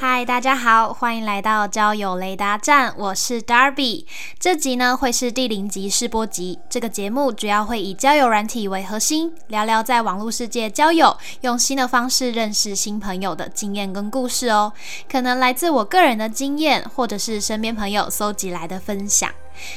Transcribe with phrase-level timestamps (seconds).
[0.00, 4.04] 嗨，大家好，欢迎来到交友雷达站，我是 Darby。
[4.38, 6.56] 这集呢会是第零集试播集。
[6.70, 14.72] 这个节目主要会以交友软体为核心，聊聊在网络世界交友，用新的方式认识新朋友的经验跟故事哦。
[15.10, 19.28] 可能来自我个人的经验，或者是身边朋友搜集来的分享。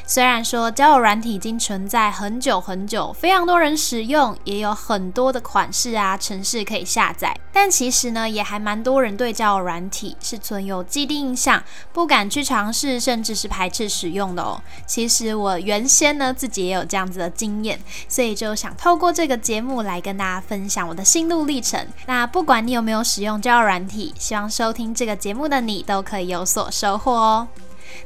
[0.06, 11.64] 虽然说交友软体已经存在很久很久，非常多人使用，也有很多的款式啊、城市可以下载，但其实呢，也还蛮多人对交友软体是存有既定印象，
[11.94, 14.62] 不敢去尝试，甚至是排斥使用的哦。
[14.86, 21.86] 其实我原先呢自己也有这样子的经验，所以就想透过这个节目来跟大家分享我的心路历程。
[22.06, 27.48] 那不管你有没有使用交友软体，希望收听这个节目的你都可以有所收获哦。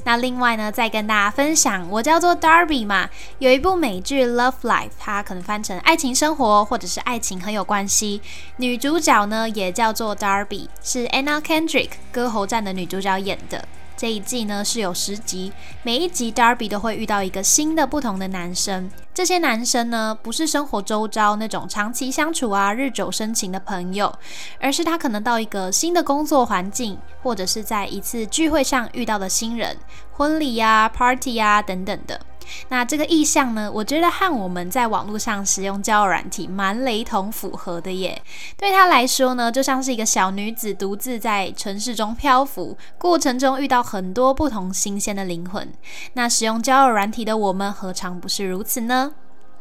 [0.03, 8.21] 那另外呢，再跟大家分享，我叫做 Darby 嘛，有一部美剧《Love Life》，它可能翻成爱情生活，或者是爱情很有关系。
[8.57, 13.67] 女主角呢也叫做 Darby，是 Anna Kendrick 歌喉战的女主角演的。
[13.97, 18.91] 这一季呢是有十集，每一集 Darby 都会遇到一个新的不同的男生。
[19.13, 24.13] 这些男生呢不是生活周遭那种长期相处啊、日久生情的朋友，
[24.59, 29.75] 而是他可能到一个新的工作环境，或者是在一次聚会上遇到的新人、
[30.11, 32.21] 婚礼呀、party 呀等等的。
[32.69, 33.71] 那这个意向呢？
[33.73, 38.21] 我觉得和我们在网络上使用交友软体蛮雷同符合的耶。
[38.55, 45.73] 对他来说呢，就像是一个小女子独自在城市中漂浮，过程中遇到很多不同新鲜的灵魂。
[46.13, 49.13] 那使用交友软体的我们，何尝不是如此呢？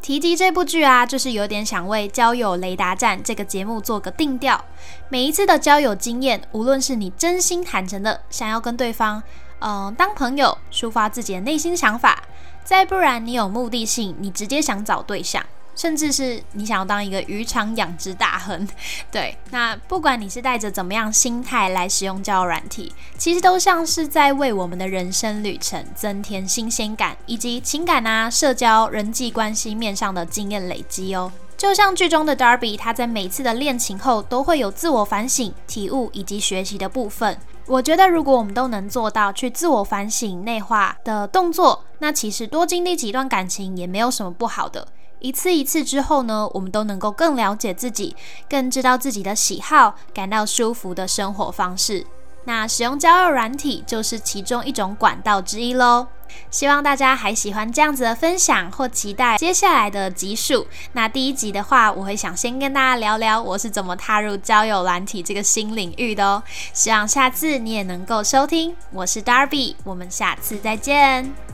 [0.04, 4.62] 提及这部剧啊，就是有点想为《交友雷达站》这个节目做个定调。
[5.08, 9.22] 每一次的交友经验，无论是你真心坦诚的想要跟对方，
[9.60, 12.22] 嗯，当朋友，抒发自己的内心想法。
[12.62, 15.42] 再不然，你有目的性，你直接想找对象，
[15.74, 18.66] 甚至是你想要当一个渔场养殖大亨，
[19.10, 31.32] 对，那不管你是带着怎么样心态来使用交友软体，其实都像是在为我们的人生旅程增添新鲜感，以及情感啊、社交、人际关系面上的经验累积哦。
[31.56, 37.38] 就像剧中的 Darby，他在每次的恋情后都会有自我反省、体悟以及学习的部分。
[37.66, 44.86] 我觉得，如果我们都能做到去自我反省、内化的动作，那其实多经历几段感情也没有什么不好的。
[45.20, 48.14] 一次一次之后呢，我们都能够更了解自己，
[48.48, 52.06] 更知道自己的喜好，感到舒服的生活方式。
[52.46, 56.08] 那使用交友软体就是其中一种管道之一喽。
[56.50, 60.66] 希望大家还喜欢这样子的分享，或期待接下来的集数。
[60.92, 66.42] 那第一集的话，我会想先跟大家聊聊我是怎么踏入交友软体这个新领域的哦。
[66.74, 68.76] 希望下次你也能够收听。
[68.90, 71.53] 我是 Darby，我们下次再见。